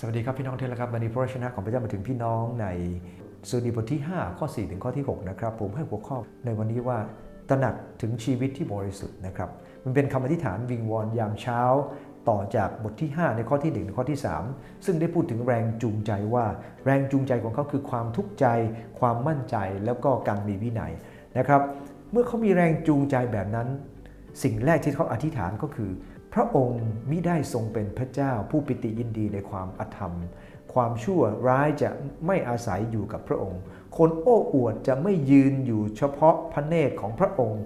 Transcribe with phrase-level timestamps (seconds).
[0.00, 2.66] สวัสดีครับพี่น้องทุกท่านครับวันนี้พระวจนะของพระเจ้ามาถึงพี่น้องใน
[3.48, 6.98] สุดีบทที่ 5 ข้อ 4 ถึงข้อที่ 6 นะครับ ผมให้หัวข้อในวันนี้ว่า
[7.48, 9.48] ตระหนักถึงชีวิตที่บริสุทธิ์นะครับ
[9.84, 11.60] มันเป็นคำอธิษฐานวิงวอนยามเช้า
[12.28, 14.18] ต่อจากบทที่ 5 ในข้อที่1ในข้อที่
[14.50, 16.46] 3 ซึ่งได้พูดถึงแรงจูงใจว่า
[16.84, 18.46] แรงจูงใจของเขาคือความทุกข์ใจ
[19.00, 20.92] ความมั่นใจแล้วก็การมีวินัย
[21.38, 21.62] นะครับ
[22.12, 23.68] เมื่อเขามีแรงจูงใจแบบนั้น
[24.42, 25.90] สิ่งแรกที่เขาอธิษฐานก็คือ
[26.34, 30.14] พระองค์มิได้ทรงเป็นพระเจ้าผู้ปิติยินดีในความอธรรม
[30.72, 31.90] ความชั่วร้ายจะ
[32.26, 33.60] ไม่อาศัยอยู่กับพระองค์
[33.96, 37.62] คนโอ้อวดจะไม่ยืนอยู่เฉพาะพระเนตรของพระองค์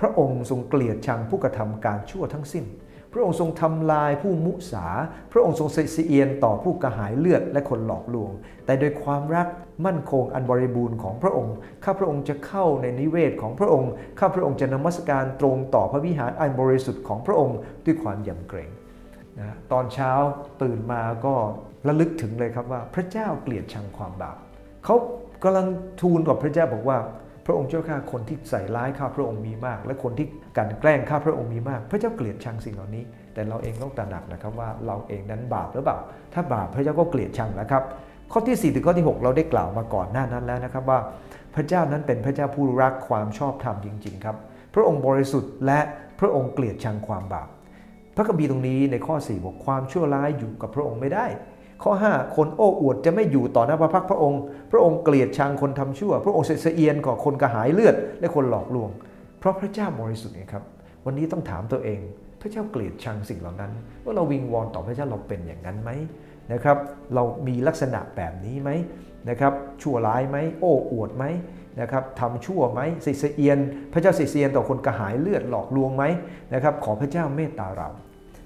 [0.00, 2.64] พระองค์ทรงเกลียดชังผู้กระทำการชั่วทั้งสิ้น
[3.12, 4.86] พระองค์ทรงทำลายผู้มุสา
[5.32, 8.30] พระองค์ทรงเสียเอียนต่อผู้กระหายเลือดและคนหลอกลวง
[8.64, 9.46] แต่โดยความรัก
[9.86, 11.54] มั่นคงอันบริบูรณ์ของพระองค์
[11.84, 18.70] ข้าพระองค์จะเข้าในนิเวศของพระองค์ ข้าพระองค์จะนมัสการตรงต่อพระวิหารอันบริสุทธิ์ของพระองค์ด้วยความยำเกรง
[19.38, 20.12] นะตอนเช้า
[20.62, 21.34] ตื่นมาก็
[21.88, 24.36] ระลึกถึงเลยครับว่าพระเจ้าเกลียดชังความบาป
[24.84, 24.96] เขา
[25.42, 25.66] กำลัง
[26.00, 26.98] ทูลกับพระเจ้าบอกว่า
[27.50, 35.98] พระองค์เจ้าข้าคนที่ใส่ร้ายข้าพระองค์มีมาก และคนที่กันแกล้งข้าพระองค์มีมาก พระเจ้าเกลียดชังสิ่งเหล่านี้ แต่เราเองต้องตระหนักนะครับว่าเราเองนั้นบาปหรือเปล่า
[36.34, 37.82] ถ้าบาปพระเจ้าก็เกลียดชังนะครับ
[38.32, 40.98] ข้อที่4ถึงข้อที่ 6 เราได้กล่าวมาก่อนหน้านั้นแล้วนะครับว่า
[41.54, 44.36] พระเจ้านั้นเป็นพระเจ้าผู้รักความชอบธรรมจริง ๆ ครับ
[44.74, 45.80] พระองค์บริสุทธิ์และ
[46.20, 47.48] พระองค์เกลียดชังความบาป
[48.16, 51.26] พระคัมภีร์ตรงนี้ในข้อ4บอกความชั่วร้ายอยู่กับพระองค์ไม่ได้
[51.82, 54.40] ข้อ 5 คนโอ้อวดจะไม่อยู่ต่อหน้าพระพักพระองค์
[54.72, 58.90] พระองค์เกลียดชังคนทำชั่ว พระองค์เสียเอียนก่อคนกระหายเลือด และคนหลอกลวง
[59.38, 60.64] เพราะพระเจ้าบริสุทธิ์ไงครับ
[61.04, 62.00] วันนี้ต้องถามตัวเอง
[62.40, 63.72] พระเจ้าเกลียดชังสิ่งเหล่านั้น
[64.04, 65.90] ว่าเราวิงวอนต่อพระเจ้าเราเป็นอย่างนั้นไหม
[66.52, 66.76] นะครับ
[67.14, 68.70] เรามีลักษณะแบบนี้ไหม
[69.28, 71.24] นะครับ ชั่วร้ายไหมโอ้อวดไหม
[71.80, 73.58] นะครับทำชั่วไหมเสียเอียน
[73.92, 76.04] พระเจ้าเสียเอียนต่อคนกระหายเลือดหลอกลวงไหม
[76.54, 77.88] นะครับ ขอพระเจ้าเมตตาเรา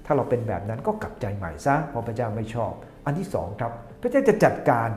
[0.05, 2.73] ถ้าเราเป็นแบบนั้นก็กลับใจใหม่ซะเพราะพระเจ้าไม่ชอบ
[3.05, 4.89] อันที่สองครับ พระเจ้าจะจัดการ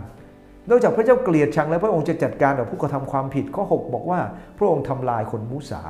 [0.71, 4.21] นอกจากพระเจ้าเกลียดชังแล้วพระองค์จะจัดการกับผู้กระทำความผิดข้อ 6 บอกว่า
[4.59, 5.83] พระองค์ทำลายคนมุสา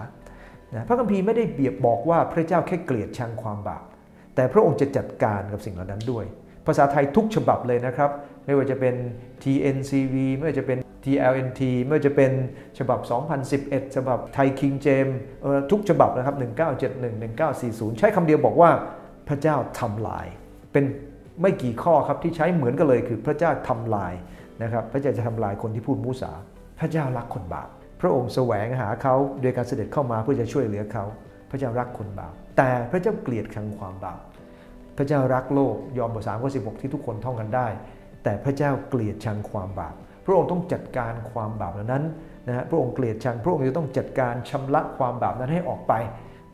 [0.75, 3.85] นะพระคัมภีร์ไม่ได้เบียบบอกว่าพระเจ้าแค่เกลียดชังความบาป
[4.35, 6.25] แต่พระองค์จะจัดการกับสิ่งเหล่านั้นด้วย
[6.67, 8.11] ภาษาไทยทุกฉบับเลยนะครับ
[8.47, 8.95] ไม่ว่าจะเป็น
[9.43, 12.33] TNCV ไม่ว่าจะเป็น TLNT ไม่ว่าจะเป็น
[12.79, 13.01] ฉบับ
[13.49, 15.07] 2011 ฉบับไทยคิงเจม
[15.71, 16.37] ทุกฉบับนะครับ
[16.77, 18.71] 1971 1940 ใช้คำเดียวบอกว่า
[19.29, 20.27] พระเจ้าทำลาย
[20.73, 20.85] เป็น
[21.43, 24.13] ไม่กี่ข้อครับที่ใช้เหมือนกันเลยคือพระเจ้าทำลาย
[24.63, 26.33] นะครับพระเจ้าจะทำลายคนที่พูดมุสา
[26.81, 27.69] พระเจ้ารักคนบาป
[28.01, 31.05] พระองค์แสวงหาเขาโดยการเสด็จเข้ามาเพื่อจะช่วยเหลือเขา
[31.51, 34.21] พระเจ้ารักคนบาป แต่พระเจ้าเกลียดชังความบาป
[34.99, 37.67] พระเจ้ารักโลกยอมบทสามข้อสิที่ทุกคนท่องกันได้
[38.25, 39.95] แต่พระเจ้าเกลียดชังความบาป
[40.25, 42.05] พระองค์ต้องจัดการความบาปเหล่านั้น
[42.49, 45.93] นะฮะพระองค์เกลียดชัง พระองค์จะต้องจัดการชำระความบาปนั้นให้ออกไป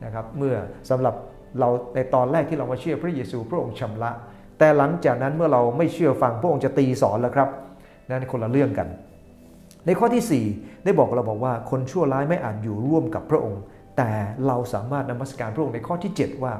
[0.03, 0.55] นะครับ เมื่อ
[0.89, 1.15] สำหรับ
[1.59, 4.11] เราในตอนแรกที่เรามาเชื่อพระเยซูพระองค์ชำระ
[4.59, 7.49] แต่หลังจากนั้นเมื่อเราไม่เชื่อฟังพระองค์จะตีสอนแล้วครับ
[8.09, 8.87] นั่นคนละเรื่องกัน
[9.85, 13.61] ในข้อที่ 4 ได้บอกเราบอกว่าคนชั่วร้ายไม่อาจอยู่ร่วมกับพระองค์
[13.97, 14.11] แต่
[14.47, 16.53] เราสามารถนมัสการพระองค์ในข้อที่ 7 ว่า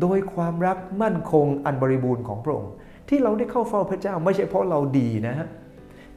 [0.00, 2.72] โดยความรักมั่นคงอันบริบูรณ์ของพระองค์
[3.08, 5.48] ที่เราได้เข้าเฝ้าพระเจ้าไม่ใช่เพราะเราดีนะฮะ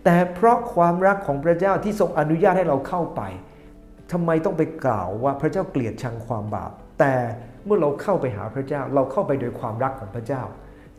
[0.03, 3.21] แต่เพราะความรักของพระเจ้าที่ทรงอนุญาตให้เราเข้าไป
[4.11, 7.13] ทำไมต้องไปกล่าวว่าพระเจ้าเกลียดชังความบาป แต่
[7.65, 10.41] เมื่อเราเข้าไปหาพระเจ้า เราเข้าไปโดยความรักของพระเจ้า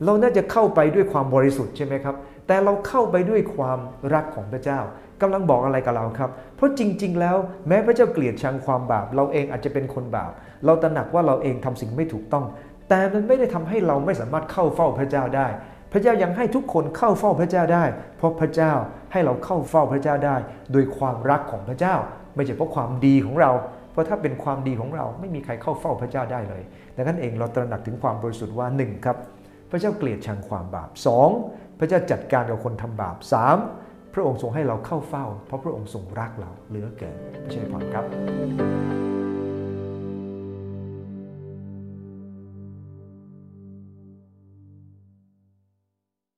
[0.05, 2.17] เราน่าจะเข้าไปด้วยความบริสุทธิ์ใช่ไหมครับ
[2.47, 3.79] แต่เราเข้าไปด้วยความ
[4.15, 4.81] รักของพระเจ้า
[5.21, 7.37] กำลังบอกอะไรกับเราครับ เพราะจริง ๆ แล้ว
[7.69, 10.33] แม้พระเจ้าเกลียดชังความบาป เราเองอาจจะเป็นคนบาป
[10.65, 12.45] เราตระหนักว่าเราเองทำสิ่งไม่ถูกต้อง
[12.89, 15.47] แต่มันไม่ได้ทำให้เราไม่สามารถเข้าเฝ้าพระเจ้าได้
[15.93, 17.85] พระเจ้ายังให้ทุกคนเข้าเฝ้าพระเจ้าได้
[18.19, 18.73] เพราะพระเจ้า
[19.13, 20.37] ให้เราเข้าเฝ้าพระเจ้าได้
[20.73, 21.95] โดยความรักของพระเจ้า
[22.35, 23.51] ไม่ใช่เพราะความดีของเรา
[24.01, 26.63] ราะถ้าเป็นความดีของเราไม่มีใครเข้าเฝ้าพระเจ้าได้เลย
[26.97, 29.17] ดังนั้นเองเราตระหนักถึงความบริสุทธิ์ว่า1ครับ
[29.71, 30.91] พระเจ้าเกลียดชังความบาป
[31.35, 31.79] 2.
[31.79, 33.17] พระเจ้าจัดการกับคนทำบาป
[33.67, 34.15] 3.
[34.15, 38.70] พระองค์ทรงให้เราเข้าเฝ้า เพราะพระองค์ทรงรักเราเหลือเกินไม่ใช่พรครับ